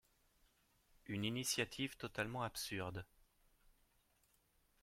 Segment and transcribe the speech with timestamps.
[1.05, 3.05] Une initiative totalement absurde.